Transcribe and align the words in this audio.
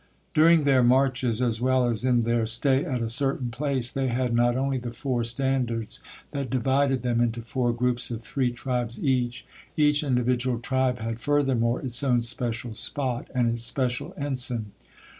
During 0.33 0.63
their 0.63 0.81
marches, 0.81 1.43
as 1.43 1.61
well 1.61 1.87
as 1.87 2.03
in 2.03 2.23
their 2.23 2.47
stay 2.47 2.83
at 2.83 3.03
a 3.03 3.07
certain 3.07 3.51
place, 3.51 3.91
they 3.91 4.07
had 4.07 4.33
not 4.33 4.55
only 4.57 4.79
the 4.79 4.89
four 4.91 5.23
standards 5.23 5.99
that 6.31 6.49
divided 6.49 7.03
them 7.03 7.21
into 7.21 7.43
four 7.43 7.71
groups 7.71 8.09
of 8.09 8.23
three 8.23 8.49
tribes 8.51 8.99
each, 9.03 9.45
each 9.77 10.03
individual 10.03 10.57
tribe 10.57 10.97
had 10.97 11.19
furthermore 11.19 11.81
its 11.81 12.01
own 12.03 12.23
special 12.23 12.73
spot 12.73 13.27
and 13.35 13.47
its 13.51 13.61
special 13.61 14.11
ensign. 14.17 14.71